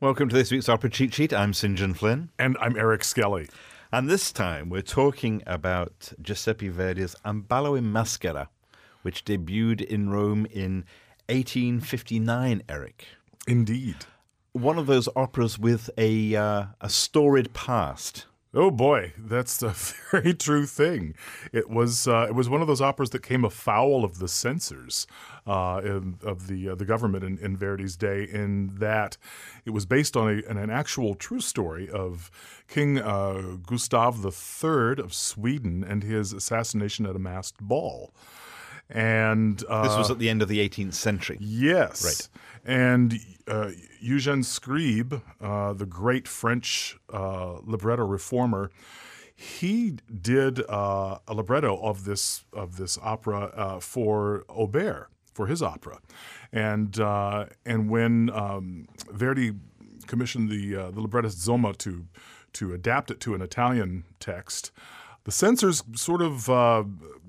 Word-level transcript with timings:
Welcome 0.00 0.28
to 0.28 0.36
this 0.36 0.52
week's 0.52 0.68
Opera 0.68 0.90
Cheat 0.90 1.12
Sheet. 1.12 1.32
I'm 1.32 1.52
St. 1.52 1.76
John 1.76 1.92
Flynn. 1.92 2.30
And 2.38 2.56
I'm 2.60 2.76
Eric 2.76 3.02
Skelly. 3.02 3.48
And 3.90 4.08
this 4.08 4.30
time 4.30 4.68
we're 4.68 4.80
talking 4.80 5.42
about 5.44 6.12
Giuseppe 6.22 6.68
Verdi's 6.68 7.16
Un 7.24 7.40
Ballo 7.40 7.74
in 7.74 7.86
Maschera, 7.86 8.46
which 9.02 9.24
debuted 9.24 9.82
in 9.82 10.08
Rome 10.08 10.46
in 10.52 10.84
1859, 11.26 12.62
Eric. 12.68 13.08
Indeed. 13.48 13.96
One 14.52 14.78
of 14.78 14.86
those 14.86 15.08
operas 15.16 15.58
with 15.58 15.90
a, 15.98 16.36
uh, 16.36 16.66
a 16.80 16.88
storied 16.88 17.52
past. 17.52 18.26
Oh 18.54 18.70
boy, 18.70 19.12
that's 19.18 19.62
a 19.62 19.68
very 20.10 20.32
true 20.32 20.64
thing. 20.64 21.14
It 21.52 21.68
was 21.68 22.08
uh, 22.08 22.26
it 22.28 22.34
was 22.34 22.48
one 22.48 22.62
of 22.62 22.66
those 22.66 22.80
operas 22.80 23.10
that 23.10 23.22
came 23.22 23.44
afoul 23.44 24.04
of 24.04 24.20
the 24.20 24.28
censors 24.28 25.06
uh, 25.46 25.82
in, 25.84 26.18
of 26.22 26.46
the 26.46 26.70
uh, 26.70 26.74
the 26.74 26.86
government 26.86 27.24
in, 27.24 27.36
in, 27.38 27.58
Verdi's 27.58 27.94
day, 27.94 28.24
in 28.24 28.70
that 28.78 29.18
it 29.66 29.70
was 29.70 29.84
based 29.84 30.16
on, 30.16 30.42
a, 30.48 30.50
an 30.50 30.70
actual 30.70 31.14
true 31.14 31.40
story 31.40 31.90
of 31.90 32.30
King 32.68 32.98
uh, 32.98 33.56
Gustav 33.66 34.24
III 34.24 35.04
of 35.04 35.12
Sweden 35.12 35.84
and 35.84 36.02
his 36.02 36.32
assassination 36.32 37.04
at 37.04 37.16
a 37.16 37.18
masked 37.18 37.60
ball. 37.60 38.14
And 38.90 39.62
uh, 39.68 39.82
this 39.82 39.96
was 39.96 40.10
at 40.10 40.18
the 40.18 40.30
end 40.30 40.40
of 40.40 40.48
the 40.48 40.66
18th 40.66 40.94
century. 40.94 41.36
Yes, 41.40 42.04
right. 42.04 42.28
And 42.64 43.20
uh, 43.46 43.70
Eugène 44.02 44.44
Scribe, 44.44 45.22
uh, 45.40 45.72
the 45.72 45.86
great 45.86 46.26
French 46.26 46.98
uh, 47.12 47.58
libretto 47.64 48.04
reformer, 48.04 48.70
he 49.34 49.96
did 50.20 50.68
uh, 50.68 51.18
a 51.28 51.34
libretto 51.34 51.76
of 51.76 52.04
this 52.04 52.44
of 52.52 52.76
this 52.76 52.98
opera 53.02 53.52
uh, 53.54 53.80
for 53.80 54.44
Auber 54.48 55.06
for 55.32 55.46
his 55.46 55.62
opera, 55.62 56.00
and 56.52 56.98
uh, 56.98 57.46
and 57.64 57.88
when 57.88 58.30
um, 58.30 58.88
Verdi 59.12 59.52
commissioned 60.08 60.50
the 60.50 60.90
the 60.92 61.00
librettist 61.00 61.38
Somma 61.38 61.76
to 61.78 62.06
to 62.54 62.72
adapt 62.72 63.12
it 63.12 63.20
to 63.20 63.34
an 63.34 63.40
Italian 63.42 64.04
text 64.18 64.72
the 65.24 65.32
censors 65.32 65.82
sort 65.94 66.22
of 66.22 66.48
uh, 66.48 66.84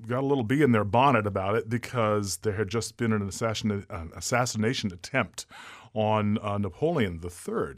got 0.06 0.22
a 0.22 0.26
little 0.26 0.44
bee 0.44 0.62
in 0.62 0.72
their 0.72 0.84
bonnet 0.84 1.26
about 1.26 1.54
it 1.54 1.68
because 1.68 2.38
there 2.38 2.54
had 2.54 2.68
just 2.68 2.96
been 2.96 3.12
an, 3.12 3.26
assassin- 3.26 3.86
an 3.90 4.10
assassination 4.16 4.92
attempt 4.92 5.46
on 5.94 6.38
uh, 6.38 6.58
Napoleon 6.58 7.20
III, 7.22 7.76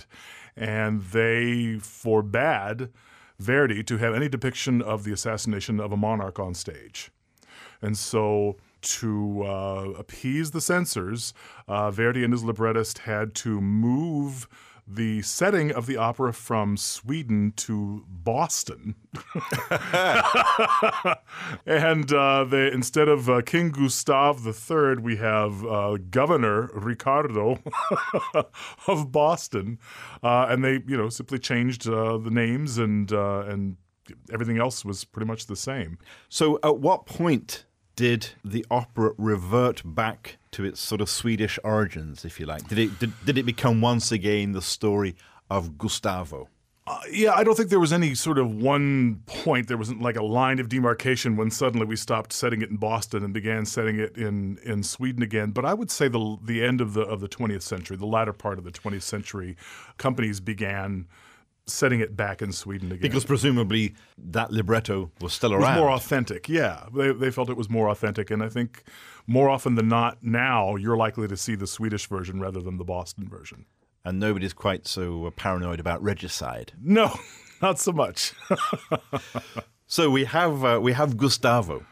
and 0.56 1.02
they 1.02 1.78
forbade 1.78 2.90
Verdi 3.38 3.82
to 3.84 3.96
have 3.98 4.14
any 4.14 4.28
depiction 4.28 4.82
of 4.82 5.04
the 5.04 5.12
assassination 5.12 5.80
of 5.80 5.92
a 5.92 5.96
monarch 5.96 6.38
on 6.38 6.54
stage. 6.54 7.10
And 7.80 7.96
so, 7.96 8.56
to 8.82 9.42
uh, 9.44 9.92
appease 9.96 10.50
the 10.50 10.60
censors, 10.60 11.32
uh, 11.68 11.90
Verdi 11.90 12.24
and 12.24 12.32
his 12.32 12.44
librettist 12.44 12.98
had 12.98 13.34
to 13.36 13.60
move 13.60 14.48
the 14.86 15.22
setting 15.22 15.72
of 15.72 15.86
the 15.86 15.96
opera 15.96 16.32
from 16.32 16.76
Sweden 16.76 17.52
to 17.56 18.04
Boston. 18.08 18.94
and 21.66 22.12
uh, 22.12 22.44
they, 22.44 22.70
instead 22.72 23.08
of 23.08 23.30
uh, 23.30 23.42
King 23.42 23.70
Gustav 23.70 24.46
III, 24.46 24.96
we 25.00 25.16
have 25.16 25.64
uh, 25.64 25.98
Governor 26.10 26.70
Riccardo 26.74 27.60
of 28.86 29.12
Boston. 29.12 29.78
Uh, 30.22 30.46
and 30.48 30.64
they, 30.64 30.80
you 30.86 30.96
know, 30.96 31.08
simply 31.08 31.38
changed 31.38 31.88
uh, 31.88 32.18
the 32.18 32.30
names 32.30 32.78
and, 32.78 33.12
uh, 33.12 33.44
and 33.46 33.76
everything 34.32 34.58
else 34.58 34.84
was 34.84 35.04
pretty 35.04 35.26
much 35.26 35.46
the 35.46 35.56
same. 35.56 35.98
So 36.28 36.58
at 36.64 36.78
what 36.78 37.06
point 37.06 37.64
did 38.02 38.30
the 38.44 38.66
opera 38.68 39.12
revert 39.16 39.80
back 39.84 40.36
to 40.50 40.64
its 40.64 40.80
sort 40.80 41.00
of 41.00 41.08
Swedish 41.08 41.56
origins, 41.62 42.24
if 42.24 42.40
you 42.40 42.46
like? 42.46 42.66
Did 42.66 42.80
it 42.80 42.98
did, 42.98 43.12
did 43.24 43.38
it 43.38 43.44
become 43.44 43.80
once 43.80 44.10
again 44.10 44.50
the 44.50 44.60
story 44.60 45.14
of 45.48 45.78
Gustavo? 45.78 46.48
Uh, 46.84 46.98
yeah, 47.12 47.32
I 47.32 47.44
don't 47.44 47.56
think 47.56 47.68
there 47.70 47.78
was 47.78 47.92
any 47.92 48.16
sort 48.16 48.38
of 48.38 48.52
one 48.52 49.22
point. 49.26 49.68
There 49.68 49.76
wasn't 49.76 50.02
like 50.02 50.16
a 50.16 50.24
line 50.24 50.58
of 50.58 50.68
demarcation 50.68 51.36
when 51.36 51.52
suddenly 51.52 51.86
we 51.86 51.94
stopped 51.94 52.32
setting 52.32 52.60
it 52.60 52.70
in 52.70 52.76
Boston 52.76 53.22
and 53.22 53.32
began 53.32 53.64
setting 53.64 54.00
it 54.00 54.16
in, 54.16 54.58
in 54.64 54.82
Sweden 54.82 55.22
again. 55.22 55.52
But 55.52 55.64
I 55.64 55.72
would 55.72 55.92
say 55.92 56.08
the 56.08 56.38
the 56.42 56.64
end 56.64 56.80
of 56.80 56.94
the 56.94 57.02
of 57.02 57.20
the 57.20 57.28
20th 57.28 57.62
century, 57.62 57.96
the 57.96 58.04
latter 58.04 58.32
part 58.32 58.58
of 58.58 58.64
the 58.64 58.72
20th 58.72 59.02
century, 59.02 59.56
companies 59.96 60.40
began 60.40 61.06
setting 61.66 62.00
it 62.00 62.16
back 62.16 62.42
in 62.42 62.52
Sweden 62.52 62.88
again. 62.88 63.02
Because 63.02 63.24
presumably 63.24 63.94
that 64.18 64.50
libretto 64.50 65.10
was 65.20 65.32
still 65.32 65.52
around. 65.52 65.76
Was 65.76 65.76
more 65.76 65.90
authentic, 65.90 66.48
yeah. 66.48 66.86
They, 66.94 67.12
they 67.12 67.30
felt 67.30 67.50
it 67.50 67.56
was 67.56 67.70
more 67.70 67.88
authentic. 67.88 68.30
And 68.30 68.42
I 68.42 68.48
think 68.48 68.84
more 69.26 69.48
often 69.48 69.74
than 69.76 69.88
not 69.88 70.18
now, 70.22 70.76
you're 70.76 70.96
likely 70.96 71.28
to 71.28 71.36
see 71.36 71.54
the 71.54 71.66
Swedish 71.66 72.06
version 72.06 72.40
rather 72.40 72.60
than 72.60 72.78
the 72.78 72.84
Boston 72.84 73.28
version. 73.28 73.66
And 74.04 74.18
nobody's 74.18 74.52
quite 74.52 74.86
so 74.86 75.30
paranoid 75.36 75.78
about 75.78 76.02
regicide. 76.02 76.72
No, 76.82 77.14
not 77.62 77.78
so 77.78 77.92
much. 77.92 78.32
so 79.86 80.10
we 80.10 80.24
have 80.24 80.64
uh, 80.64 80.80
we 80.82 80.92
have 80.92 81.16
Gustavo, 81.16 81.86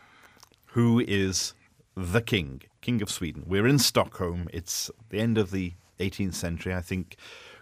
who 0.67 0.99
is 1.07 1.55
the 1.95 2.21
king, 2.21 2.63
king 2.81 3.01
of 3.01 3.11
Sweden. 3.11 3.45
We're 3.47 3.69
in 3.69 3.79
Stockholm. 3.79 4.49
It's 4.53 4.91
the 5.11 5.21
end 5.21 5.39
of 5.39 5.53
the 5.53 5.75
18th 6.01 6.35
century. 6.35 6.75
I 6.75 6.81
think 6.81 7.17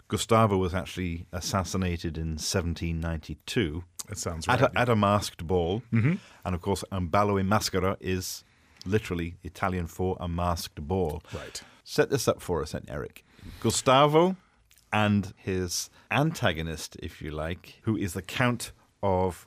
Gustavo 0.08 0.56
was 0.56 0.74
actually 0.74 1.26
assassinated 1.32 2.16
in 2.16 2.30
1792. 2.30 3.84
That 4.08 4.18
sounds 4.18 4.48
right. 4.48 4.60
At 4.60 4.74
a, 4.74 4.78
at 4.78 4.88
a 4.88 4.96
masked 4.96 5.46
ball. 5.46 5.82
Mm-hmm. 5.92 6.14
And 6.44 6.54
of 6.54 6.62
course, 6.62 6.82
Un 6.90 7.06
Ballo 7.06 7.36
in 7.36 7.46
Maschera 7.46 7.96
is 8.00 8.42
literally 8.86 9.36
Italian 9.44 9.86
for 9.86 10.16
a 10.18 10.26
masked 10.26 10.80
ball. 10.80 11.22
Right. 11.32 11.62
Set 11.84 12.10
this 12.10 12.26
up 12.26 12.40
for 12.40 12.62
us 12.62 12.72
then, 12.72 12.84
Eric. 12.88 13.24
Gustavo 13.60 14.36
and 14.92 15.34
his 15.36 15.90
antagonist, 16.10 16.96
if 17.02 17.20
you 17.20 17.30
like, 17.30 17.80
who 17.82 17.96
is 17.96 18.14
the 18.14 18.22
Count 18.22 18.72
of 19.02 19.46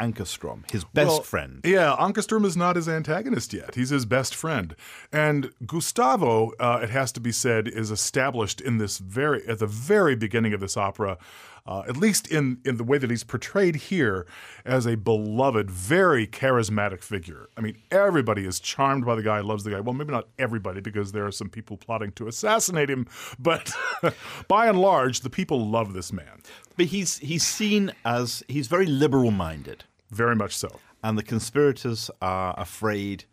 Ankarström, 0.00 0.70
his 0.70 0.84
best 0.84 1.08
well, 1.08 1.22
friend. 1.22 1.60
Yeah, 1.64 1.96
Ankarström 1.98 2.44
is 2.44 2.56
not 2.56 2.76
his 2.76 2.88
antagonist 2.88 3.52
yet. 3.52 3.74
He's 3.74 3.90
his 3.90 4.04
best 4.04 4.34
friend. 4.34 4.74
And 5.12 5.52
Gustavo, 5.66 6.52
uh, 6.58 6.80
it 6.82 6.90
has 6.90 7.12
to 7.12 7.20
be 7.20 7.32
said, 7.32 7.68
is 7.68 7.90
established 7.90 8.60
in 8.60 8.78
this 8.78 8.98
very 8.98 9.46
at 9.46 9.58
the 9.58 9.66
very 9.66 10.16
beginning 10.16 10.52
of 10.52 10.60
this 10.60 10.76
opera, 10.76 11.18
uh, 11.66 11.82
at 11.88 11.96
least 11.96 12.26
in 12.28 12.58
in 12.64 12.76
the 12.76 12.84
way 12.84 12.98
that 12.98 13.10
he's 13.10 13.24
portrayed 13.24 13.76
here 13.76 14.26
as 14.64 14.86
a 14.86 14.96
beloved, 14.96 15.70
very 15.70 16.26
charismatic 16.26 17.02
figure. 17.02 17.48
I 17.56 17.60
mean, 17.60 17.78
everybody 17.90 18.44
is 18.46 18.60
charmed 18.60 19.06
by 19.06 19.14
the 19.14 19.22
guy, 19.22 19.40
loves 19.40 19.64
the 19.64 19.70
guy. 19.70 19.80
Well, 19.80 19.94
maybe 19.94 20.12
not 20.12 20.28
everybody, 20.38 20.80
because 20.80 21.12
there 21.12 21.26
are 21.26 21.32
some 21.32 21.48
people 21.48 21.76
plotting 21.76 22.12
to 22.12 22.28
assassinate 22.28 22.90
him, 22.90 23.06
but 23.38 23.72
by 24.48 24.66
and 24.66 24.80
large, 24.80 25.20
the 25.20 25.30
people 25.30 25.66
love 25.66 25.94
this 25.94 26.12
man. 26.12 26.42
But 26.76 26.86
he's 26.86 27.18
he's 27.18 27.46
seen 27.46 27.92
as 28.04 28.42
he's 28.48 28.66
very 28.66 28.86
liberal 28.86 29.30
minded. 29.30 29.84
Very 30.10 30.36
much 30.36 30.56
so. 30.56 30.80
And 31.02 31.18
the 31.18 31.22
conspirators 31.22 32.10
are 32.22 32.54
afraid 32.56 33.24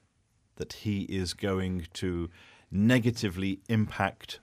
that 0.55 0.73
he 0.73 1.01
is 1.03 1.33
going 1.33 1.87
to 1.93 2.29
negatively 2.71 3.59
impact 3.67 4.39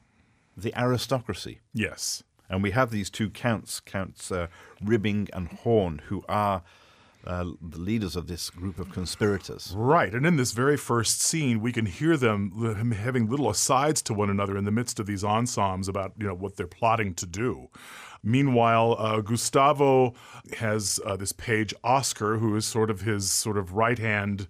the 0.56 0.78
aristocracy. 0.78 1.60
Yes. 1.72 2.22
And 2.50 2.62
we 2.62 2.70
have 2.70 2.90
these 2.90 3.10
two 3.10 3.30
counts, 3.30 3.80
Counts 3.80 4.32
uh, 4.32 4.48
Ribbing 4.82 5.28
and 5.32 5.48
Horn, 5.48 6.02
who 6.06 6.24
are 6.28 6.62
uh, 7.26 7.44
the 7.60 7.78
leaders 7.78 8.16
of 8.16 8.26
this 8.26 8.48
group 8.48 8.78
of 8.78 8.90
conspirators. 8.90 9.74
Right. 9.76 10.14
And 10.14 10.24
in 10.24 10.36
this 10.36 10.52
very 10.52 10.76
first 10.76 11.20
scene, 11.20 11.60
we 11.60 11.72
can 11.72 11.86
hear 11.86 12.16
them 12.16 12.92
having 12.92 13.28
little 13.28 13.50
asides 13.50 14.00
to 14.02 14.14
one 14.14 14.30
another 14.30 14.56
in 14.56 14.64
the 14.64 14.70
midst 14.70 14.98
of 14.98 15.06
these 15.06 15.24
ensembles 15.24 15.88
about 15.88 16.12
you 16.18 16.26
know 16.26 16.34
what 16.34 16.56
they're 16.56 16.66
plotting 16.66 17.14
to 17.14 17.26
do. 17.26 17.68
Meanwhile, 18.22 18.96
uh, 18.98 19.20
Gustavo 19.20 20.14
has 20.58 21.00
uh, 21.04 21.16
this 21.16 21.32
page 21.32 21.74
Oscar, 21.84 22.38
who 22.38 22.56
is 22.56 22.66
sort 22.66 22.90
of 22.90 23.02
his 23.02 23.30
sort 23.30 23.58
of 23.58 23.74
right 23.74 23.98
hand 23.98 24.48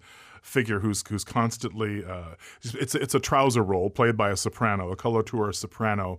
figure 0.49 0.81
who's 0.81 1.05
who's 1.09 1.25
constantly 1.25 2.05
uh, 2.05 2.35
it's 2.63 2.95
it's 2.95 3.15
a 3.15 3.21
trouser 3.21 3.63
role 3.63 3.91
played 3.91 4.17
by 4.17 4.31
a 4.31 4.37
soprano, 4.37 4.91
a 4.91 4.97
coloratura 4.97 5.55
soprano. 5.55 6.19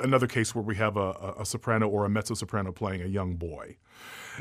Another 0.00 0.26
case 0.26 0.54
where 0.54 0.64
we 0.64 0.76
have 0.76 0.96
a, 0.96 1.34
a 1.38 1.46
soprano 1.46 1.88
or 1.88 2.04
a 2.04 2.08
mezzo 2.08 2.34
soprano 2.34 2.72
playing 2.72 3.02
a 3.02 3.06
young 3.06 3.36
boy, 3.36 3.76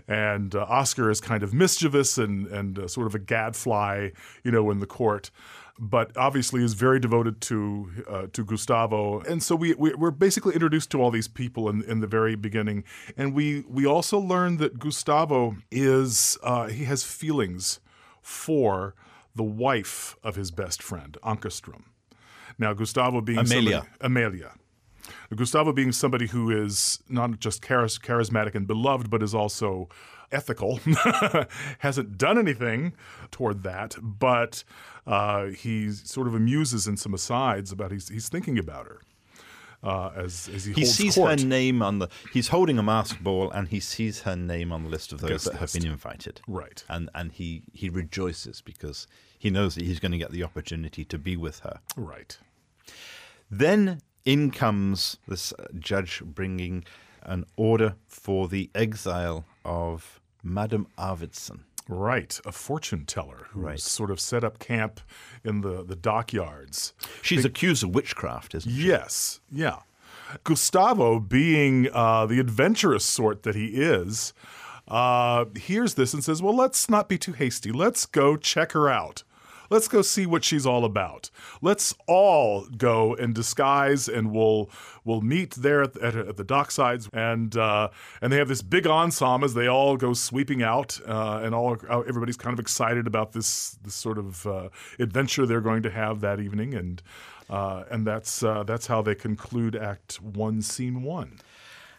and 0.07 0.56
uh, 0.56 0.66
Oscar 0.69 1.10
is 1.10 1.22
kind 1.22 1.44
of 1.44 1.54
mischievous 1.54 2.18
and 2.18 2.48
and 2.48 2.80
uh, 2.80 2.88
sort 2.88 3.07
of 3.07 3.16
a 3.16 3.19
gadfly, 3.19 4.10
you 4.44 4.51
know, 4.51 4.72
in 4.72 4.80
the 4.80 4.88
court 4.88 5.31
but 5.80 6.16
obviously 6.16 6.63
is 6.63 6.74
very 6.74 7.00
devoted 7.00 7.42
to 7.42 7.90
uh, 8.07 8.28
to 8.34 8.44
Gustavo. 8.44 9.22
And 9.22 9.42
so 9.42 9.56
we, 9.56 9.74
we 9.74 9.92
are 9.92 10.12
basically 10.12 10.54
introduced 10.54 10.92
to 10.92 11.01
all 11.01 11.12
these 11.12 11.28
people 11.28 11.69
in 11.69 11.84
in 11.84 12.00
the 12.00 12.07
very 12.07 12.36
beginning, 12.36 12.84
and 13.18 13.34
we 13.34 13.63
we 13.68 13.86
also 13.86 14.19
learn 14.19 14.57
that 14.57 14.80
Gustavo 14.80 15.57
is 15.72 16.38
uh, 16.44 16.68
he 16.68 16.86
has 16.86 17.04
feelings 17.04 17.80
for 18.22 18.96
the 19.36 19.44
wife 19.44 20.16
of 20.24 20.36
his 20.36 20.51
best 20.51 20.81
friend 20.84 21.18
Ankarström. 21.24 21.84
Now 22.57 22.74
Gustavo 22.74 23.22
being 23.22 23.39
Amelia, 23.39 23.81
somebody, 23.81 23.98
Amelia. 24.01 24.51
Gustavo 25.36 25.74
being 25.74 25.92
somebody 25.92 26.28
who 26.28 26.50
is 26.52 27.00
not 27.10 27.40
just 27.40 27.64
charis- 27.64 27.98
charismatic 28.00 28.56
and 28.56 28.66
beloved, 28.68 29.10
but 29.10 29.22
is 29.24 29.34
also 29.36 29.90
ethical, 30.32 30.80
hasn't 31.80 32.18
done 32.18 32.38
anything 32.38 32.94
toward 33.32 33.64
that, 33.64 33.96
but 34.02 34.64
uh, 35.06 35.46
he 35.48 35.92
sort 35.92 36.28
of 36.28 36.34
amuses 36.36 36.88
in 36.88 36.98
some 36.98 37.14
asides 37.14 37.72
about 37.72 37.92
he's, 37.92 38.10
he's 38.10 38.30
thinking 38.30 38.58
about 38.58 38.86
her. 38.88 39.02
uh, 39.84 40.12
as 40.16 40.50
as 40.56 40.64
he, 40.66 40.74
He 40.74 40.82
holds 40.82 40.96
sees 40.96 41.16
court. 41.16 41.40
her 41.42 41.46
name 41.46 41.82
on 41.82 42.00
the. 42.00 42.08
He's 42.32 42.48
holding 42.48 42.80
a 42.80 42.84
mask 42.84 43.20
ball, 43.20 43.52
and 43.52 43.68
he 43.68 43.80
sees 43.82 44.22
her 44.22 44.36
name 44.36 44.72
on 44.72 44.84
the 44.84 44.90
list 44.90 45.12
of 45.12 45.20
those 45.20 45.44
that 45.44 45.56
have 45.56 45.74
been 45.74 45.86
invited. 45.86 46.40
Right. 46.48 46.84
and 46.88 47.10
and 47.14 47.32
he 47.34 47.64
he 47.74 47.90
rejoices 47.90 48.62
because 48.62 49.08
he 49.38 49.50
knows 49.50 49.76
that 49.76 49.84
he's 49.84 50.00
going 50.00 50.14
to 50.14 50.18
get 50.18 50.32
the 50.32 50.44
opportunity 50.44 51.04
to 51.04 51.18
be 51.18 51.36
with 51.36 51.60
her. 51.60 51.80
Right. 51.98 52.38
Then 53.52 54.00
in 54.25 54.52
comes 54.52 55.18
this 55.28 55.54
uh, 55.54 55.66
judge 55.80 56.22
bringing 56.24 56.84
an 57.24 57.46
order 57.56 57.96
for 58.08 58.48
the 58.48 58.70
exile 58.75 59.46
of 59.66 60.20
Madame 60.44 60.88
Arvidsson. 60.98 61.62
Right, 61.90 62.40
a 62.46 62.52
fortune 62.54 63.06
teller 63.06 63.48
who 63.50 63.62
Right. 63.62 63.80
sort 63.80 64.10
of 64.10 64.20
set 64.20 64.44
up 64.46 64.58
camp 64.60 65.02
in 65.44 65.62
the, 65.62 65.84
the 65.84 65.98
dockyards. 65.98 66.94
She's 67.22 67.44
accused 67.44 67.84
of 67.84 67.94
witchcraft, 67.94 68.56
isn't 68.56 68.72
she? 68.72 68.88
Yes, 68.88 69.42
yeah. 69.52 69.80
Gustavo, 70.46 71.20
being 71.20 71.90
uh, 71.94 72.25
the 72.25 72.40
adventurous 72.40 73.04
sort 73.04 73.44
that 73.44 73.56
he 73.56 73.68
is, 73.68 74.34
uh, 74.88 75.46
hears 75.58 75.96
this 75.96 76.14
and 76.14 76.24
says, 76.24 76.42
Well, 76.42 76.56
let's 76.56 76.90
not 76.90 77.10
be 77.10 77.18
too 77.18 77.34
hasty. 77.34 77.72
Let's 77.72 78.06
go 78.06 78.38
check 78.38 78.72
her 78.72 78.90
out. 78.90 79.24
Let's 79.74 79.88
go 79.88 80.04
see 80.04 80.28
what 80.28 80.44
she's 80.44 80.68
all 80.68 80.86
about. 80.86 81.31
Let's 81.60 81.96
all 82.06 82.68
go 82.78 83.16
in 83.16 83.34
disguise, 83.34 84.08
and 84.08 84.31
we'll 84.31 84.70
we'll 85.04 85.22
meet 85.22 85.56
there 85.56 85.81
at, 85.81 85.98
at, 85.98 86.16
at 86.16 86.38
the 86.38 86.46
docksides, 86.46 87.10
and 87.12 87.58
uh, 87.58 87.90
and 88.22 88.31
they 88.31 88.38
have 88.38 88.50
this 88.50 88.62
big 88.62 88.86
ensemble 88.86 89.46
as 89.46 89.56
they 89.56 89.66
all 89.66 89.98
go 89.98 90.14
sweeping 90.14 90.62
out, 90.62 91.02
uh, 91.08 91.42
and 91.44 91.56
all 91.56 91.75
everybody's 92.08 92.38
kind 92.38 92.54
of 92.54 92.60
excited 92.60 93.08
about 93.08 93.31
this 93.31 93.80
this 93.84 93.96
sort 93.96 94.20
of 94.20 94.46
uh, 94.46 94.70
adventure 95.00 95.48
they're 95.48 95.60
going 95.60 95.81
to 95.81 95.90
have 95.90 96.22
that 96.22 96.40
evening, 96.40 96.75
and 96.75 97.02
uh, 97.50 97.84
and 97.90 98.06
that's 98.06 98.44
uh, 98.44 98.62
that's 98.62 98.86
how 98.86 99.02
they 99.02 99.16
conclude 99.16 99.75
Act 99.75 100.22
One, 100.22 100.62
Scene 100.62 101.02
One. 101.02 101.40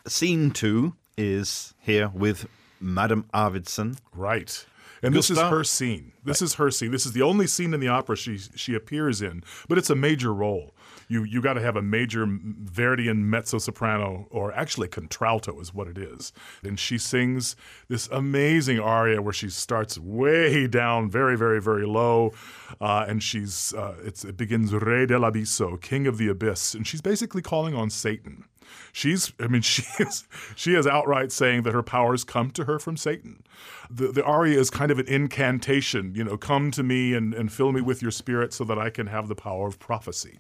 Scene 0.07 0.53
two 0.53 0.95
is 1.19 1.75
here 1.81 2.09
with 2.15 2.47
Madame 2.79 3.25
Arvidsson. 3.35 3.99
Right. 4.15 4.65
And 5.03 5.15
this 5.15 5.31
is 5.31 5.39
her 5.39 5.65
scene. 5.65 6.13
This 6.25 6.41
is 6.41 6.55
her 6.55 6.71
scene. 6.71 6.91
This 6.91 7.07
is 7.07 7.13
the 7.13 7.23
only 7.23 7.47
scene 7.47 7.75
in 7.75 7.81
the 7.81 7.89
opera 7.89 8.17
she 8.17 8.39
she 8.39 8.75
appears 8.75 9.21
in, 9.21 9.43
but 9.69 9.79
it's 9.79 9.91
a 9.91 9.95
major 9.95 10.33
role. 10.33 10.75
You 11.09 11.25
you 11.25 11.43
got 11.43 11.55
to 11.55 11.61
have 11.61 11.77
a 11.77 11.83
major 11.83 12.27
Verdian 12.27 13.25
mezzo 13.25 13.59
soprano, 13.59 14.27
or 14.31 14.53
actually 14.53 14.89
contralto 14.89 15.61
is 15.61 15.75
what 15.75 15.87
it 15.87 15.99
is. 15.99 16.33
And 16.63 16.79
she 16.79 16.97
sings 16.99 17.57
this 17.89 18.09
amazing 18.09 18.81
aria 18.81 19.21
where 19.21 19.33
she 19.33 19.51
starts 19.51 19.99
way 19.99 20.67
down, 20.67 21.11
very 21.11 21.37
very 21.37 21.61
very 21.61 21.87
low, 21.87 22.33
uh, 22.81 23.05
and 23.07 23.23
she's 23.23 23.75
uh, 23.75 23.97
it's, 24.03 24.25
it 24.25 24.37
begins 24.37 24.73
Re 24.73 25.07
dell'abisso, 25.07 25.81
King 25.81 26.07
of 26.07 26.17
the 26.17 26.29
Abyss, 26.29 26.75
and 26.75 26.87
she's 26.87 27.03
basically 27.03 27.43
calling 27.43 27.75
on 27.75 27.91
Satan. 27.91 28.45
She's, 28.93 29.33
I 29.41 29.47
mean, 29.47 29.63
she 29.63 29.85
is, 29.99 30.27
she 30.55 30.75
is 30.75 30.87
outright 30.87 31.33
saying 31.33 31.63
that 31.63 31.75
her 31.75 31.83
powers 31.83 32.25
come 32.25 32.51
to 32.53 32.65
her 32.65 32.79
from 32.79 32.97
Satan. 32.97 33.43
The, 33.91 34.09
the 34.09 34.25
aria 34.25 34.59
is 34.59 34.71
kind 34.71 34.91
of 34.91 34.99
an 34.99 35.09
incantation, 35.09 36.15
you 36.15 36.25
know, 36.25 36.37
come 36.37 36.71
to 36.73 36.83
me 36.83 37.15
and, 37.15 37.35
and 37.35 37.53
fill 37.53 37.73
me 37.73 37.81
with 37.81 38.03
your 38.03 38.11
spirit 38.11 38.53
so 38.53 38.65
that 38.65 38.79
I 38.79 38.91
can 38.91 39.09
have 39.09 39.29
the 39.29 39.35
power 39.35 39.67
of 39.67 39.79
prophecy. 39.79 40.39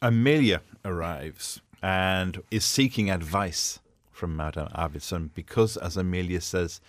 Amelia 0.00 0.62
arrives 0.84 1.60
and 1.82 2.42
is 2.50 2.64
seeking 2.64 3.10
advice 3.10 3.78
from 4.10 4.36
Madame 4.36 4.68
Arvidsson 4.74 5.30
because, 5.34 5.76
as 5.76 5.96
Amelia 5.96 6.40
says, 6.40 6.80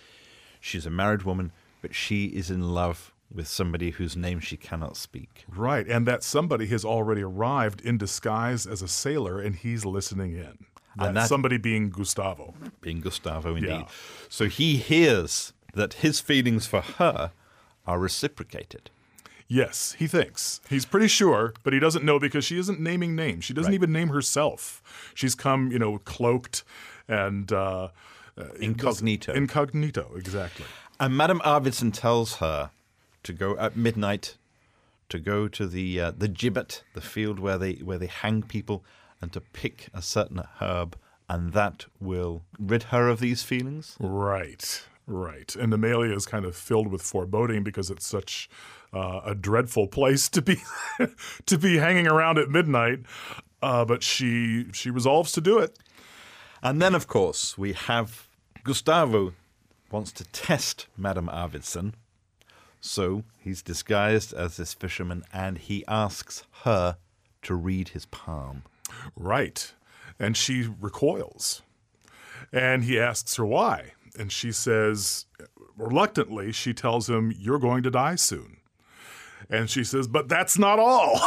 she's 0.60 0.86
a 0.86 0.90
married 0.90 1.24
woman, 1.24 1.52
but 1.82 1.96
she 1.96 2.26
is 2.26 2.52
in 2.52 2.74
love 2.74 3.13
with 3.34 3.48
somebody 3.48 3.92
whose 3.92 4.16
name 4.16 4.40
she 4.40 4.58
cannot 4.58 4.96
speak. 4.98 5.46
Right. 5.48 5.88
And 5.88 6.06
that 6.08 6.24
somebody 6.24 6.68
has 6.68 6.86
already 6.86 7.24
arrived 7.24 7.82
in 7.82 7.98
disguise 7.98 8.66
as 8.68 8.82
a 8.82 8.88
sailor 8.88 9.40
and 9.42 9.56
he's 9.56 9.86
listening 9.86 10.34
in. 10.34 10.66
That 10.98 11.08
And 11.08 11.18
that- 11.18 11.28
somebody 11.30 11.58
being 11.58 11.90
Gustavo. 11.90 12.54
being 12.82 13.00
Gustavo 13.02 13.56
indeed. 13.56 13.70
Yeah. 13.70 13.88
So 14.30 14.46
he 14.48 14.78
hears 14.78 15.54
that 15.74 15.96
his 15.96 16.20
feelings 16.20 16.68
for 16.68 16.82
her 16.82 17.32
are 17.88 18.00
reciprocated. 18.00 18.92
Yes, 19.48 19.96
he 20.00 20.08
thinks. 20.08 20.62
He's 20.70 20.86
pretty 20.86 21.08
sure, 21.08 21.54
but 21.64 21.74
he 21.74 21.80
doesn't 21.80 22.06
know 22.06 22.18
because 22.20 22.46
she 22.46 22.58
isn't 22.58 22.80
naming 22.80 23.16
names. 23.16 23.44
She 23.44 23.54
doesn't 23.54 23.74
even 23.74 23.92
name 23.92 24.08
herself. 24.10 24.82
She's 25.14 25.36
come, 25.36 25.72
you 25.72 25.78
know, 25.80 25.98
cloaked 26.00 26.64
and 27.08 27.52
uh, 27.52 27.90
uh, 28.38 28.44
Incognito. 28.60 29.34
Incognito, 29.34 30.12
exactly. 30.16 30.66
And 31.00 31.18
Madame 31.18 31.40
Arvidsson 31.42 31.92
tells 31.94 32.36
her 32.36 32.72
to 33.24 33.34
go 33.34 33.58
at 33.58 33.76
midnight 33.76 34.36
to 35.10 35.20
go 35.20 35.48
to 35.48 35.68
the 35.68 36.00
uh, 36.00 36.12
the 36.18 36.28
gibbet, 36.28 36.82
the 36.94 37.02
field 37.02 37.40
where 37.40 37.58
they 37.58 37.74
where 37.74 37.98
they 37.98 38.08
hang 38.08 38.42
people, 38.42 38.84
and 39.22 39.32
to 39.34 39.42
pick 39.42 39.90
a 39.94 40.02
certain 40.02 40.42
herb, 40.60 40.98
and 41.30 41.54
that 41.54 41.86
will 42.00 42.44
rid 42.60 42.84
her 42.84 43.10
of 43.10 43.20
these 43.20 43.44
feelings. 43.44 43.96
Right, 44.00 44.86
right. 45.06 45.56
And 45.56 45.74
Amelia 45.74 46.16
is 46.16 46.26
kind 46.26 46.46
of 46.46 46.56
filled 46.56 46.88
with 46.88 47.02
foreboding 47.02 47.64
because 47.64 47.92
it's 47.92 48.08
such 48.08 48.50
uh, 48.92 49.22
a 49.24 49.36
dreadful 49.36 49.88
place 49.88 50.30
to 50.30 50.42
be 50.42 50.58
to 51.46 51.58
be 51.58 51.78
hanging 51.78 52.08
around 52.08 52.38
at 52.38 52.50
midnight. 52.50 53.02
Uh, 53.62 53.86
but 53.86 54.04
she 54.04 54.66
she 54.74 54.90
resolves 54.90 55.32
to 55.34 55.42
do 55.42 55.60
it. 55.60 55.78
And 56.64 56.82
then, 56.82 56.96
of 56.96 57.08
course, 57.08 57.58
we 57.58 57.74
have 57.74 58.28
Gustavo 58.64 59.34
wants 59.92 60.12
to 60.14 60.24
test 60.24 60.88
Madame 60.98 61.28
Arvidsson. 61.28 61.94
So 62.86 63.24
he's 63.40 63.62
disguised 63.62 64.34
as 64.34 64.58
this 64.58 64.74
fisherman 64.74 65.24
and 65.32 65.58
he 65.58 65.86
asks 65.88 66.44
her 66.64 66.98
to 67.44 67.56
read 67.56 67.90
his 67.90 68.06
palm. 68.08 68.64
Right. 69.16 69.74
And 70.20 70.36
she 70.36 70.70
recoils. 70.82 71.62
And 72.52 72.84
he 72.84 73.00
asks 73.00 73.38
her 73.38 73.46
why. 73.46 73.94
And 74.20 74.34
she 74.34 74.52
says, 74.52 75.28
reluctantly, 75.78 76.52
she 76.52 76.74
tells 76.74 77.10
him, 77.10 77.34
You're 77.38 77.58
going 77.58 77.84
to 77.84 77.90
die 77.90 78.16
soon. 78.16 78.58
And 79.50 79.70
she 79.70 79.86
says, 79.86 80.10
But 80.10 80.28
that's 80.28 80.60
not 80.60 80.78
all. 80.78 81.18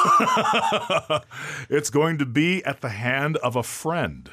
it's 1.71 1.89
going 1.89 2.19
to 2.19 2.27
be 2.27 2.63
at 2.67 2.83
the 2.83 2.91
hand 2.91 3.39
of 3.39 3.57
a 3.57 3.63
friend. 3.63 4.31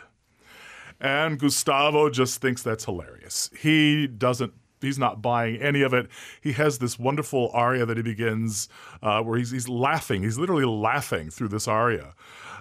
And 0.99 1.39
Gustavo 1.39 2.09
just 2.09 2.41
thinks 2.41 2.61
that's 2.61 2.83
hilarious. 2.83 3.49
He 3.57 4.07
doesn't. 4.07 4.53
He's 4.83 4.99
not 4.99 5.21
buying 5.21 5.57
any 5.57 5.81
of 5.81 5.93
it. 5.93 6.07
He 6.41 6.53
has 6.53 6.79
this 6.79 6.99
wonderful 6.99 7.49
aria 7.53 7.85
that 7.85 7.97
he 7.97 8.03
begins, 8.03 8.69
uh, 9.01 9.21
where 9.21 9.37
he's, 9.37 9.51
he's 9.51 9.69
laughing. 9.69 10.23
He's 10.23 10.37
literally 10.37 10.65
laughing 10.65 11.29
through 11.29 11.49
this 11.49 11.67
aria, 11.67 12.13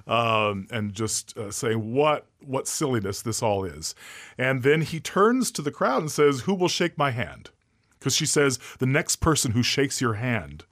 um, 0.07 0.67
and 0.71 0.95
just 0.95 1.37
uh, 1.37 1.51
saying 1.51 1.93
what 1.93 2.27
what 2.41 2.67
silliness 2.67 3.23
this 3.23 3.43
all 3.43 3.65
is. 3.65 3.95
And 4.39 4.63
then 4.63 4.83
he 4.83 4.99
turns 5.01 5.51
to 5.53 5.63
the 5.63 5.71
crowd 5.71 6.03
and 6.03 6.11
says, 6.11 6.41
"Who 6.43 6.55
will 6.55 6.69
shake 6.69 6.97
my 6.97 7.11
hand?" 7.11 7.51
Because 7.99 8.17
she 8.17 8.27
says 8.27 8.59
the 8.79 8.87
next 8.87 9.17
person 9.17 9.53
who 9.53 9.63
shakes 9.63 10.01
your 10.01 10.15
hand 10.15 10.65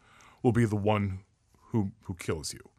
will 0.43 0.53
be 0.53 0.65
the 0.65 0.77
one 0.77 1.21
who 1.69 1.93
who 2.03 2.15
kills 2.15 2.53
you. 2.53 2.71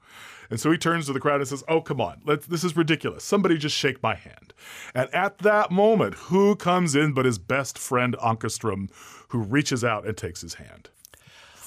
And 0.52 0.60
so 0.60 0.70
he 0.70 0.78
turns 0.78 1.08
to 1.08 1.14
the 1.14 1.20
crowd 1.20 1.40
and 1.40 1.48
says, 1.48 1.64
"Oh, 1.68 1.82
come 1.82 2.00
on, 2.00 2.22
Let's, 2.26 2.46
this 2.46 2.64
is 2.64 2.76
ridiculous. 2.76 3.24
Somebody 3.24 3.58
just 3.58 3.76
shake 3.76 4.04
my 4.04 4.14
hand." 4.14 4.54
And 4.94 5.12
at 5.16 5.40
that 5.40 5.72
moment, 5.72 6.14
who 6.16 6.56
comes 6.56 6.94
in 6.94 7.14
but 7.14 7.26
his 7.26 7.40
best 7.40 7.80
friend 7.80 8.16
Ankarström, 8.22 8.90
who 9.30 9.40
reaches 9.40 9.84
out 9.84 10.06
and 10.06 10.16
takes 10.16 10.42
his 10.42 10.56
hand. 10.56 10.90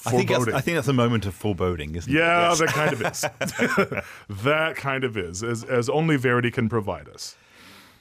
I 0.07 0.11
think, 0.11 0.29
that's, 0.29 0.47
I 0.49 0.61
think 0.61 0.75
that's 0.75 0.87
a 0.87 0.93
moment 0.93 1.25
of 1.25 1.33
foreboding, 1.33 1.95
isn't 1.95 2.13
it? 2.13 2.15
Yeah, 2.15 2.53
that 2.53 2.67
kind 2.67 2.93
of 2.93 3.01
is. 3.01 3.21
that 4.43 4.75
kind 4.75 5.03
of 5.03 5.17
is, 5.17 5.41
as, 5.41 5.63
as 5.63 5.89
only 5.89 6.15
Verdi 6.15 6.51
can 6.51 6.69
provide 6.69 7.09
us. 7.09 7.35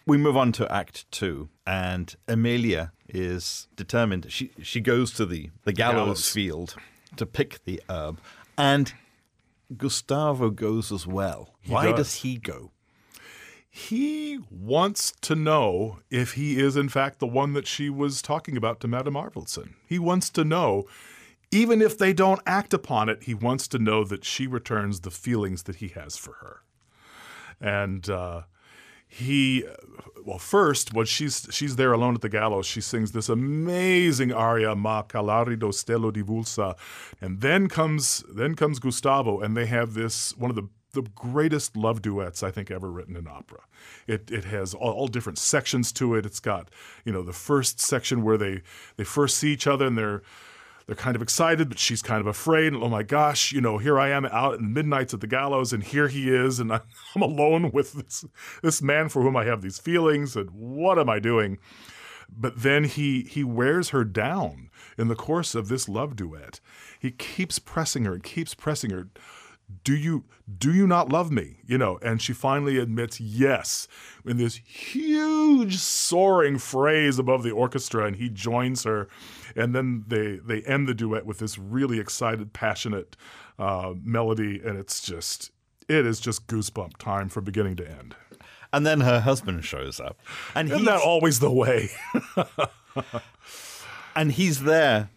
We 0.04 0.18
move 0.18 0.36
on 0.36 0.52
to 0.52 0.70
Act 0.70 1.10
Two, 1.10 1.48
and 1.66 2.14
Amelia 2.28 2.92
is 3.08 3.68
determined. 3.74 4.26
She 4.28 4.50
she 4.62 4.80
goes 4.80 5.12
to 5.12 5.24
the 5.24 5.48
the 5.62 5.72
gallows, 5.72 5.94
Gallows. 5.94 6.30
field 6.30 6.76
to 7.16 7.24
pick 7.24 7.64
the 7.64 7.80
herb, 7.88 8.20
and 8.58 8.92
Gustavo 9.76 10.50
goes 10.50 10.92
as 10.92 11.06
well. 11.06 11.54
Why 11.66 11.86
does. 11.86 11.96
does 11.96 12.14
he 12.16 12.36
go? 12.36 12.72
He 13.68 14.38
wants 14.50 15.12
to 15.22 15.34
know 15.34 15.98
if 16.08 16.34
he 16.34 16.60
is, 16.60 16.76
in 16.76 16.88
fact, 16.88 17.18
the 17.18 17.26
one 17.26 17.54
that 17.54 17.66
she 17.66 17.90
was 17.90 18.22
talking 18.22 18.56
about 18.56 18.78
to 18.80 18.88
Madame 18.88 19.14
Arvidsson. 19.14 19.74
He 19.84 19.98
wants 19.98 20.30
to 20.30 20.44
know, 20.44 20.84
even 21.50 21.82
if 21.82 21.98
they 21.98 22.12
don't 22.12 22.40
act 22.46 22.72
upon 22.72 23.08
it, 23.08 23.24
he 23.24 23.34
wants 23.34 23.66
to 23.68 23.78
know 23.80 24.04
that 24.04 24.24
she 24.24 24.46
returns 24.46 25.00
the 25.00 25.10
feelings 25.10 25.64
that 25.64 25.76
he 25.76 25.88
has 25.88 26.16
for 26.16 26.34
her. 26.34 26.62
And 27.60 28.08
uh, 28.08 28.42
he, 29.08 29.64
well, 30.24 30.38
first, 30.38 30.94
when 30.94 31.06
she's 31.06 31.46
she's 31.50 31.76
there 31.76 31.92
alone 31.92 32.14
at 32.14 32.22
the 32.22 32.28
gallows, 32.28 32.66
she 32.66 32.80
sings 32.80 33.12
this 33.12 33.28
amazing 33.28 34.32
aria, 34.32 34.74
"Ma 34.74 35.02
dall'arido 35.02 35.70
stelo 35.70 36.10
divulsa," 36.10 36.76
and 37.20 37.40
then 37.40 37.68
comes 37.68 38.24
then 38.34 38.54
comes 38.54 38.78
Gustavo, 38.78 39.40
and 39.40 39.56
they 39.56 39.66
have 39.66 39.94
this 39.94 40.36
one 40.36 40.50
of 40.50 40.56
the 40.56 40.68
the 40.92 41.02
greatest 41.14 41.76
love 41.76 42.00
duets 42.00 42.42
I 42.42 42.50
think 42.50 42.70
ever 42.70 42.90
written 42.90 43.16
in 43.16 43.28
opera. 43.28 43.60
It 44.06 44.30
it 44.30 44.44
has 44.44 44.72
all, 44.72 44.92
all 44.92 45.08
different 45.08 45.38
sections 45.38 45.92
to 45.94 46.14
it. 46.14 46.24
It's 46.24 46.40
got 46.40 46.70
you 47.04 47.12
know 47.12 47.22
the 47.22 47.32
first 47.32 47.80
section 47.80 48.22
where 48.22 48.38
they 48.38 48.62
they 48.96 49.04
first 49.04 49.36
see 49.36 49.52
each 49.52 49.66
other 49.66 49.86
and 49.86 49.98
they're 49.98 50.22
they're 50.86 50.96
kind 50.96 51.16
of 51.16 51.22
excited, 51.22 51.68
but 51.68 51.78
she's 51.78 52.02
kind 52.02 52.20
of 52.20 52.26
afraid. 52.26 52.74
Oh 52.74 52.88
my 52.88 53.02
gosh, 53.02 53.52
you 53.52 53.60
know, 53.60 53.78
here 53.78 53.98
I 53.98 54.10
am 54.10 54.26
out 54.26 54.58
in 54.58 54.64
the 54.64 54.70
midnights 54.70 55.14
at 55.14 55.20
the 55.20 55.26
gallows, 55.26 55.72
and 55.72 55.82
here 55.82 56.08
he 56.08 56.30
is, 56.34 56.60
and 56.60 56.72
I'm 57.14 57.22
alone 57.22 57.70
with 57.72 57.92
this 57.94 58.24
this 58.62 58.82
man 58.82 59.08
for 59.08 59.22
whom 59.22 59.36
I 59.36 59.44
have 59.44 59.62
these 59.62 59.78
feelings, 59.78 60.36
and 60.36 60.50
what 60.50 60.98
am 60.98 61.08
I 61.08 61.18
doing? 61.20 61.58
But 62.28 62.62
then 62.62 62.84
he 62.84 63.22
he 63.22 63.44
wears 63.44 63.90
her 63.90 64.04
down 64.04 64.70
in 64.98 65.08
the 65.08 65.14
course 65.14 65.54
of 65.54 65.68
this 65.68 65.88
love 65.88 66.16
duet. 66.16 66.60
He 66.98 67.10
keeps 67.10 67.58
pressing 67.58 68.04
her 68.04 68.14
and 68.14 68.22
keeps 68.22 68.54
pressing 68.54 68.90
her. 68.90 69.08
Do 69.82 69.96
you 69.96 70.24
do 70.58 70.72
you 70.72 70.86
not 70.86 71.10
love 71.10 71.30
me? 71.30 71.60
You 71.64 71.78
know, 71.78 71.98
and 72.02 72.20
she 72.20 72.32
finally 72.32 72.78
admits 72.78 73.20
yes 73.20 73.88
in 74.24 74.36
this 74.36 74.56
huge 74.56 75.78
soaring 75.78 76.58
phrase 76.58 77.18
above 77.18 77.42
the 77.42 77.50
orchestra, 77.50 78.04
and 78.04 78.16
he 78.16 78.28
joins 78.28 78.84
her, 78.84 79.08
and 79.56 79.74
then 79.74 80.04
they 80.06 80.36
they 80.36 80.62
end 80.62 80.88
the 80.88 80.94
duet 80.94 81.26
with 81.26 81.38
this 81.38 81.58
really 81.58 81.98
excited, 81.98 82.52
passionate 82.52 83.16
uh, 83.58 83.94
melody, 84.02 84.60
and 84.64 84.78
it's 84.78 85.00
just 85.00 85.50
it 85.88 86.06
is 86.06 86.20
just 86.20 86.46
goosebump 86.46 86.96
time 86.98 87.28
from 87.28 87.44
beginning 87.44 87.76
to 87.76 87.88
end. 87.88 88.14
And 88.72 88.84
then 88.84 89.02
her 89.02 89.20
husband 89.20 89.64
shows 89.64 90.00
up, 90.00 90.18
and 90.54 90.68
Isn't 90.68 90.80
he's, 90.80 90.88
that 90.88 91.00
always 91.00 91.38
the 91.38 91.52
way? 91.52 91.90
and 94.16 94.32
he's 94.32 94.64
there 94.64 95.10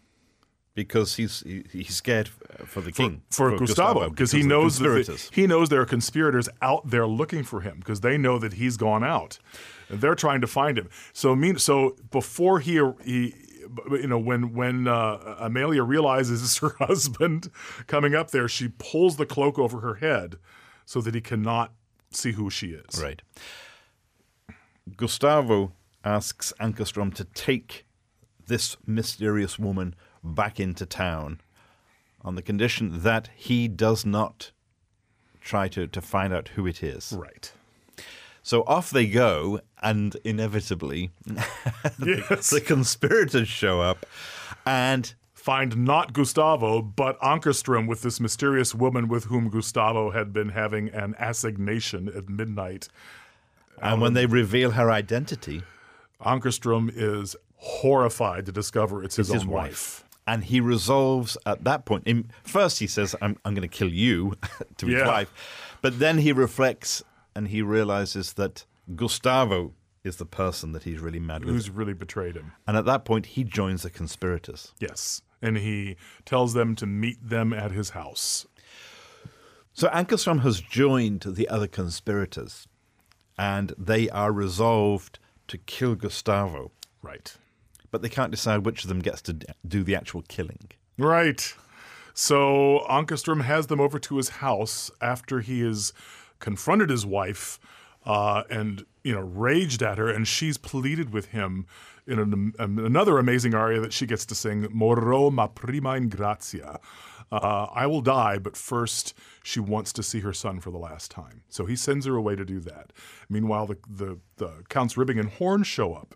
because 0.78 1.16
he's 1.16 1.42
he, 1.42 1.66
he's 1.72 1.96
scared 1.96 2.30
for 2.66 2.82
the 2.82 2.92
king 2.92 3.24
for, 3.32 3.58
Gustavo 3.58 4.12
because 4.12 4.32
he 4.32 4.44
knows 4.44 4.78
that 4.78 5.30
he 5.34 5.48
knows 5.48 5.70
there 5.70 5.82
are 5.82 5.88
conspirators 5.88 6.48
out 6.62 6.88
there 6.92 7.08
looking 7.08 7.44
for 7.44 7.62
him 7.62 7.80
because 7.80 8.02
they 8.02 8.16
know 8.16 8.38
that 8.38 8.54
he's 8.54 8.78
gone 8.78 9.04
out. 9.04 9.40
And 9.90 10.02
they're 10.02 10.16
trying 10.16 10.42
to 10.42 10.48
find 10.48 10.78
him. 10.78 10.90
So 11.14 11.36
mean 11.36 11.58
so 11.58 11.96
before 12.12 12.60
he 12.60 12.80
he 13.04 13.34
you 13.92 14.08
know 14.08 14.20
when 14.20 14.54
when 14.54 14.88
uh, 14.88 15.36
Amelia 15.40 15.84
realizes 15.84 16.42
it's 16.44 16.58
her 16.58 16.76
husband 16.80 17.52
coming 17.88 18.16
up 18.16 18.32
there, 18.32 18.48
she 18.48 18.70
pulls 18.78 19.18
the 19.18 19.26
cloak 19.26 19.58
over 19.60 19.82
her 19.82 19.96
head 19.96 20.38
so 20.86 21.02
that 21.02 21.14
he 21.14 21.22
cannot 21.22 21.74
see 22.12 22.32
who 22.34 22.50
she 22.50 22.68
is. 22.68 23.02
Right. 23.02 23.22
Gustavo 24.96 25.74
asks 26.04 26.54
Ankarström 26.60 27.14
to 27.16 27.26
take 27.26 27.86
this 28.48 28.78
mysterious 28.86 29.60
woman 29.60 29.94
back 30.24 30.60
into 30.60 30.86
town 30.86 31.42
on 32.22 32.36
the 32.36 32.42
condition 32.42 33.04
that 33.04 33.30
he 33.36 33.68
does 33.68 34.06
not 34.06 34.52
try 35.42 35.68
to, 35.68 35.88
to 35.88 36.02
find 36.02 36.34
out 36.34 36.50
who 36.50 36.66
it 36.66 36.82
is. 36.82 37.14
Right. 37.18 37.52
So 38.48 38.64
off 38.66 38.92
they 38.92 39.08
go, 39.08 39.60
and 39.84 40.16
inevitably, 40.24 41.12
Yes. 42.00 42.50
the 42.50 42.62
conspirators 42.66 43.50
show 43.50 43.82
up, 43.82 44.06
and 44.66 45.14
Find 45.34 45.76
not 45.86 46.12
Gustavo, 46.14 46.82
but 46.82 47.20
Ankarström 47.22 47.88
with 47.88 48.04
this 48.04 48.20
mysterious 48.22 48.74
woman 48.76 49.08
with 49.10 49.26
whom 49.26 49.50
Gustavo 49.50 50.12
had 50.12 50.32
been 50.32 50.50
having 50.50 50.88
an 50.90 51.14
assignation 51.20 52.08
at 52.16 52.28
midnight. 52.30 52.88
and 53.82 54.00
when 54.02 54.14
they 54.14 54.26
reveal 54.26 54.72
her 54.72 54.90
identity, 54.92 55.64
Ankarström 56.22 56.90
is 56.94 57.36
horrified 57.58 58.46
to 58.46 58.52
discover 58.54 59.04
it's 59.04 59.16
his, 59.18 59.28
his 59.30 59.44
own 59.44 59.50
wife. 59.50 59.64
wife. 59.64 60.04
And 60.26 60.44
he 60.46 60.60
resolves 60.62 61.38
at 61.46 61.64
that 61.66 61.84
point. 61.86 62.04
In, 62.06 62.30
first, 62.44 62.80
he 62.80 62.88
says, 62.88 63.14
"I'm, 63.22 63.38
I'm 63.46 63.54
going 63.54 63.70
to 63.70 63.78
kill 63.80 63.90
you," 63.92 64.36
to 64.78 64.86
his 64.88 65.00
Yeah. 65.00 65.08
wife, 65.08 65.32
but 65.82 66.00
then 66.00 66.18
he 66.18 66.32
reflects 66.34 67.04
and 67.38 67.48
he 67.50 67.62
realizes 67.62 68.34
that 68.34 68.66
Gustavo 68.96 69.74
is 70.04 70.16
the 70.18 70.26
person 70.26 70.72
that 70.72 70.84
he's 70.84 71.00
really 71.00 71.20
mad 71.20 71.46
with. 71.46 71.54
Who's 71.54 71.70
really 71.70 71.94
betrayed 71.94 72.36
him? 72.36 72.54
and 72.66 72.76
at 72.76 72.86
that 72.86 73.06
point, 73.06 73.26
he 73.28 73.44
joins 73.44 73.84
the 73.84 73.90
conspirators. 73.90 74.74
Yes. 74.80 75.22
And 75.42 75.58
he 75.58 75.98
tells 76.26 76.54
them 76.54 76.76
to 76.78 76.86
meet 76.88 77.18
them 77.30 77.54
at 77.54 77.72
his 77.72 77.92
house. 77.92 78.48
So 79.74 79.88
Ankarström 79.90 80.42
has 80.42 80.60
joined 80.62 81.22
the 81.28 81.48
other 81.50 81.68
conspirators, 81.68 82.68
and 83.38 83.74
they 83.78 84.10
are 84.10 84.32
resolved 84.32 85.20
to 85.50 85.58
kill 85.60 85.94
Gustavo, 85.96 86.72
Right. 87.04 87.36
but 87.92 88.02
they 88.02 88.10
can't 88.10 88.32
decide 88.32 88.66
which 88.66 88.84
of 88.84 88.90
them 88.90 89.00
gets 89.00 89.22
to 89.24 89.34
do 89.68 89.84
the 89.84 89.96
actual 89.96 90.24
killing. 90.28 90.72
Right. 90.98 91.54
So 92.16 92.84
Ankarström 92.90 93.44
has 93.44 93.68
them 93.68 93.80
over 93.80 94.00
to 94.00 94.18
his 94.18 94.30
house 94.30 94.90
after 95.02 95.42
he 95.42 95.60
has 95.62 95.94
confronted 96.40 96.90
his 96.90 97.06
wife 97.06 97.60
uh, 98.06 98.44
and 98.50 98.86
you 99.04 99.14
know 99.14 99.22
raged 99.22 99.84
at 99.84 99.98
her, 99.98 100.10
and 100.10 100.28
she's 100.28 100.58
pleaded 100.58 101.12
with 101.12 101.28
him 101.28 101.66
in 102.06 102.20
an, 102.20 102.54
um, 102.58 102.80
another 102.80 103.18
amazing 103.18 103.54
aria 103.54 103.82
that 103.82 103.94
she 103.94 104.06
gets 104.06 104.26
to 104.26 104.36
sing, 104.36 104.68
"Moro 104.72 105.30
ma 105.30 105.48
prima 105.48 105.96
in 105.96 106.10
grazia." 106.10 106.80
Uh, 107.30 107.68
I 107.74 107.88
will 107.88 108.00
die, 108.00 108.38
but 108.38 108.56
first 108.56 109.14
she 109.44 109.60
wants 109.60 109.92
to 109.94 110.04
see 110.04 110.22
her 110.22 110.32
son 110.32 110.62
for 110.62 110.72
the 110.72 110.78
last 110.78 111.12
time. 111.12 111.44
So 111.50 111.66
he 111.66 111.76
sends 111.76 112.06
her 112.06 112.16
away 112.16 112.38
to 112.38 112.46
do 112.46 112.62
that. 112.62 112.94
Meanwhile, 113.30 113.68
the 113.68 113.78
the, 113.90 114.20
the 114.38 114.64
Counts 114.70 114.96
Ribbing 114.96 115.20
and 115.20 115.30
Horn 115.30 115.64
show 115.64 115.94
up, 115.94 116.16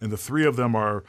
and 0.00 0.10
the 0.10 0.16
three 0.16 0.44
of 0.44 0.56
them 0.56 0.74
are 0.74 1.04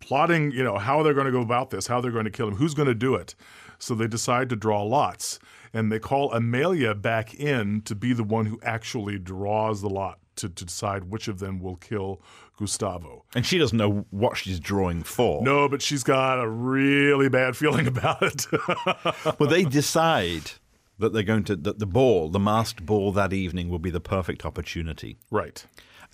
plotting, 0.00 0.50
you 0.50 0.64
know, 0.64 0.78
how 0.78 1.02
they're 1.02 1.14
going 1.14 1.26
to 1.26 1.32
go 1.32 1.40
about 1.40 1.70
this, 1.70 1.86
how 1.86 2.00
they're 2.00 2.10
going 2.10 2.24
to 2.24 2.30
kill 2.30 2.48
him, 2.48 2.56
who's 2.56 2.74
going 2.74 2.88
to 2.88 2.94
do 2.94 3.14
it. 3.14 3.34
So 3.78 3.94
they 3.94 4.06
decide 4.06 4.48
to 4.50 4.56
draw 4.56 4.82
lots, 4.82 5.38
and 5.72 5.90
they 5.90 5.98
call 5.98 6.32
Amelia 6.32 6.94
back 6.94 7.34
in 7.34 7.82
to 7.82 7.94
be 7.94 8.12
the 8.12 8.24
one 8.24 8.46
who 8.46 8.60
actually 8.62 9.18
draws 9.18 9.80
the 9.80 9.88
lot 9.88 10.18
to, 10.36 10.48
to 10.48 10.64
decide 10.64 11.04
which 11.04 11.28
of 11.28 11.38
them 11.38 11.60
will 11.60 11.76
kill 11.76 12.20
Gustavo. 12.56 13.24
And 13.34 13.44
she 13.44 13.58
doesn't 13.58 13.76
know 13.76 14.06
what 14.10 14.36
she's 14.36 14.60
drawing 14.60 15.02
for. 15.02 15.42
No, 15.42 15.68
but 15.68 15.82
she's 15.82 16.02
got 16.02 16.42
a 16.42 16.48
really 16.48 17.28
bad 17.28 17.56
feeling 17.56 17.86
about 17.88 18.22
it. 18.22 18.46
Well, 19.38 19.48
they 19.48 19.64
decide 19.64 20.52
that 20.98 21.12
they're 21.12 21.22
going 21.22 21.44
to 21.44 21.56
that 21.56 21.78
the 21.78 21.86
ball, 21.86 22.28
the 22.28 22.38
masked 22.38 22.84
ball 22.86 23.12
that 23.12 23.32
evening, 23.32 23.68
will 23.68 23.78
be 23.78 23.90
the 23.90 24.00
perfect 24.00 24.44
opportunity, 24.44 25.16
right. 25.30 25.64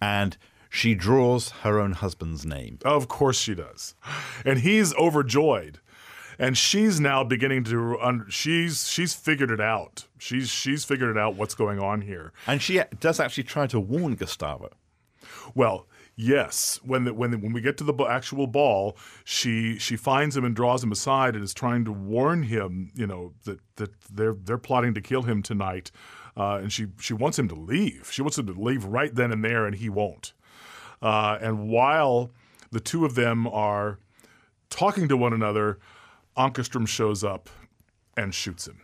and 0.00 0.36
she 0.70 0.94
draws 0.94 1.50
her 1.62 1.80
own 1.80 1.92
husband's 1.92 2.44
name. 2.44 2.78
Of 2.84 3.08
course 3.08 3.38
she 3.38 3.54
does. 3.54 3.94
And 4.44 4.60
he's 4.60 4.94
overjoyed. 4.94 5.80
And 6.38 6.56
she's 6.56 7.00
now 7.00 7.24
beginning 7.24 7.64
to 7.64 7.98
un- 8.00 8.26
she's 8.28 8.88
she's 8.88 9.12
figured 9.12 9.50
it 9.50 9.60
out. 9.60 10.06
She's 10.18 10.48
she's 10.48 10.84
figured 10.84 11.10
it 11.10 11.18
out 11.18 11.34
what's 11.34 11.54
going 11.54 11.80
on 11.80 12.02
here. 12.02 12.32
And 12.46 12.62
she 12.62 12.80
does 13.00 13.18
actually 13.18 13.44
try 13.44 13.66
to 13.66 13.80
warn 13.80 14.14
Gustavo. 14.14 14.70
Well, 15.54 15.86
yes. 16.14 16.80
When 16.84 17.04
the, 17.04 17.14
when 17.14 17.30
the, 17.32 17.38
when 17.38 17.52
we 17.52 17.60
get 17.60 17.76
to 17.78 17.84
the 17.84 17.94
actual 18.04 18.46
ball, 18.46 18.96
she 19.24 19.78
she 19.78 19.96
finds 19.96 20.36
him 20.36 20.44
and 20.44 20.54
draws 20.54 20.82
him 20.82 20.92
aside 20.92 21.34
and 21.34 21.42
is 21.42 21.54
trying 21.54 21.84
to 21.86 21.92
warn 21.92 22.44
him. 22.44 22.92
You 22.94 23.06
know 23.06 23.32
that 23.44 23.58
that 23.76 23.90
they're 24.10 24.34
they're 24.34 24.58
plotting 24.58 24.94
to 24.94 25.00
kill 25.00 25.22
him 25.22 25.42
tonight, 25.42 25.90
uh, 26.36 26.60
and 26.62 26.72
she 26.72 26.86
she 27.00 27.14
wants 27.14 27.38
him 27.38 27.48
to 27.48 27.54
leave. 27.54 28.10
She 28.12 28.22
wants 28.22 28.38
him 28.38 28.46
to 28.46 28.52
leave 28.52 28.84
right 28.84 29.14
then 29.14 29.32
and 29.32 29.44
there, 29.44 29.66
and 29.66 29.74
he 29.74 29.88
won't. 29.88 30.32
Uh, 31.00 31.38
and 31.40 31.68
while 31.68 32.30
the 32.70 32.80
two 32.80 33.04
of 33.04 33.14
them 33.14 33.46
are 33.46 33.98
talking 34.70 35.08
to 35.08 35.16
one 35.16 35.32
another, 35.32 35.78
Ankarström 36.38 36.86
shows 36.86 37.24
up 37.24 37.50
and 38.16 38.32
shoots 38.32 38.68
him. 38.68 38.80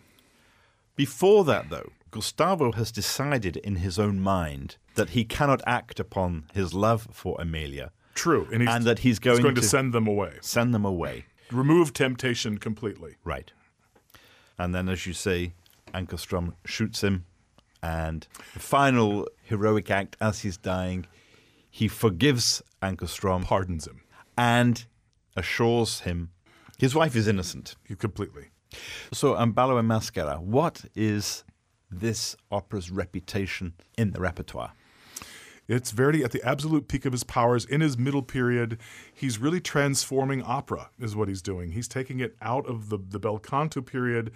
Before 0.97 1.45
that, 1.45 1.71
though, 1.71 1.93
Gustavo 2.11 2.73
has 2.73 2.93
decided 2.93 3.57
in 3.57 3.77
his 3.77 3.99
own 3.99 4.21
mind 4.21 4.77
that 4.97 5.11
he 5.11 5.25
cannot 5.25 5.63
act 5.67 5.99
upon 5.99 6.45
his 6.53 6.75
love 6.75 7.09
for 7.13 7.37
Amelia, 7.41 7.93
True, 8.15 8.49
and, 8.53 8.63
he's, 8.63 8.71
and 8.71 8.85
that 8.85 9.01
he's 9.01 9.19
going, 9.19 9.43
going 9.43 9.55
to 9.55 9.61
to 9.61 9.67
send 9.67 9.93
them 9.93 10.07
away, 10.07 10.35
send 10.41 10.75
them 10.75 10.85
away. 10.85 11.27
remove 11.51 11.93
temptation 11.93 12.59
completely. 12.59 13.17
Right. 13.25 13.53
And 14.59 14.75
then, 14.75 14.89
as 14.89 15.07
you 15.07 15.13
say, 15.13 15.55
Ankarström 15.93 16.55
shoots 16.65 17.03
him, 17.03 17.25
and 17.83 18.27
the 18.53 18.61
final 18.61 19.29
heroic 19.43 19.91
act 19.91 20.17
as 20.21 20.41
he's 20.41 20.57
dying, 20.57 21.07
he 21.71 21.89
forgives 21.89 22.63
Ankarström 22.81 23.45
Pardons 23.45 23.87
him 23.87 24.03
and 24.39 24.87
assures 25.37 26.01
him 26.01 26.31
his 26.79 26.95
wife 26.95 27.17
is 27.17 27.29
innocent. 27.29 27.77
He- 27.87 27.95
completely. 27.97 28.49
So, 29.13 29.37
Un 29.37 29.53
Ballo 29.53 29.79
in 29.79 29.87
Maschera, 29.87 30.41
what 30.41 30.85
is 30.95 31.45
this 31.91 32.37
opera's 32.51 32.91
reputation 32.91 33.75
in 33.97 34.11
the 34.11 34.21
repertoire? 34.21 34.73
It's 35.67 35.93
Verdi 35.93 36.23
at 36.23 36.33
the 36.33 36.43
absolute 36.43 36.89
peak 36.89 37.07
of 37.07 37.13
his 37.13 37.25
powers 37.25 37.65
in 37.65 37.81
his 37.81 37.97
middle 37.97 38.23
period. 38.23 38.79
He's 39.15 39.39
really 39.39 39.61
transforming 39.61 40.43
opera, 40.43 40.91
is 40.99 41.17
what 41.17 41.29
he's 41.29 41.41
doing. 41.41 41.71
He's 41.73 41.89
taking 41.89 42.21
it 42.21 42.37
out 42.43 42.67
of 42.67 42.91
the, 42.91 42.99
the 42.99 43.19
bel 43.19 43.39
canto 43.39 43.81
period. 43.81 44.33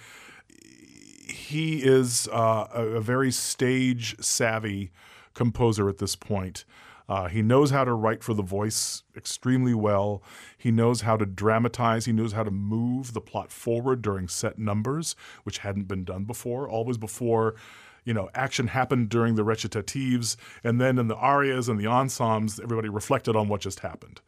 He 1.28 1.82
is 1.82 2.28
uh, 2.32 2.68
a, 2.72 2.82
a 2.82 3.00
very 3.00 3.30
stage 3.30 4.16
savvy 4.20 4.90
composer 5.34 5.88
at 5.88 5.98
this 5.98 6.16
point. 6.16 6.64
Uh, 7.08 7.28
he 7.28 7.40
knows 7.40 7.70
how 7.70 7.84
to 7.84 7.92
write 7.94 8.22
for 8.22 8.34
the 8.34 8.42
voice 8.42 9.02
extremely 9.16 9.72
well. 9.72 10.22
He 10.58 10.70
knows 10.70 11.00
how 11.00 11.16
to 11.16 11.24
dramatize. 11.24 12.04
He 12.04 12.12
knows 12.12 12.32
how 12.32 12.42
to 12.42 12.50
move 12.50 13.14
the 13.14 13.20
plot 13.20 13.50
forward 13.50 14.02
during 14.02 14.28
set 14.28 14.58
numbers, 14.58 15.16
which 15.44 15.58
hadn't 15.58 15.88
been 15.88 16.04
done 16.04 16.24
before. 16.24 16.68
Always 16.68 16.98
before, 16.98 17.54
you 18.04 18.12
know, 18.12 18.28
action 18.34 18.68
happened 18.68 19.08
during 19.08 19.36
the 19.36 19.44
recitatives, 19.44 20.36
and 20.62 20.80
then 20.80 20.98
in 20.98 21.08
the 21.08 21.16
arias 21.16 21.68
and 21.68 21.80
the 21.80 21.86
ensembles, 21.86 22.60
everybody 22.60 22.88
reflected 22.88 23.36
on 23.36 23.48
what 23.48 23.62
just 23.62 23.80
happened. 23.80 24.20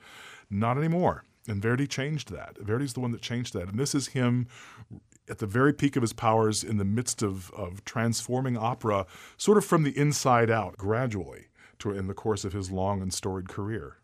Not 0.50 0.78
anymore. 0.78 1.24
And 1.48 1.62
Verdi 1.62 1.86
changed 1.86 2.32
that. 2.32 2.58
Verdi's 2.58 2.94
the 2.94 3.00
one 3.00 3.12
that 3.12 3.22
changed 3.22 3.54
that. 3.54 3.68
And 3.68 3.78
this 3.78 3.94
is 3.94 4.08
him 4.08 4.46
at 5.28 5.38
the 5.38 5.46
very 5.46 5.72
peak 5.72 5.96
of 5.96 6.02
his 6.02 6.12
powers 6.12 6.64
in 6.64 6.76
the 6.76 6.84
midst 6.84 7.22
of, 7.22 7.50
of 7.52 7.84
transforming 7.84 8.56
opera, 8.56 9.06
sort 9.36 9.58
of 9.58 9.64
from 9.64 9.84
the 9.84 9.96
inside 9.96 10.50
out, 10.50 10.76
gradually, 10.76 11.46
to, 11.80 11.92
in 11.92 12.06
the 12.06 12.14
course 12.14 12.44
of 12.44 12.52
his 12.52 12.70
long 12.70 13.02
and 13.02 13.12
storied 13.12 13.48
career. 13.48 13.96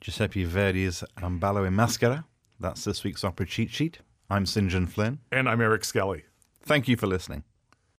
Giuseppe 0.00 0.44
Verdi's 0.44 1.02
Un 1.22 1.38
Ballo 1.38 1.64
in 1.64 1.74
Maschera. 1.74 2.24
That's 2.60 2.84
this 2.84 3.02
week's 3.04 3.24
Opera 3.24 3.46
Cheat 3.46 3.70
Sheet. 3.70 3.98
I'm 4.28 4.46
St. 4.46 4.68
John 4.68 4.86
Flynn. 4.86 5.20
And 5.32 5.48
I'm 5.48 5.60
Eric 5.60 5.84
Skelly. 5.84 6.24
Thank 6.62 6.88
you 6.88 6.96
for 6.96 7.06
listening. 7.06 7.44